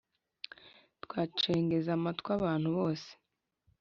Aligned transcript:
twacengeza 1.03 1.89
amatwa 1.97 2.29
abantu 2.37 2.69
bose. 2.77 3.09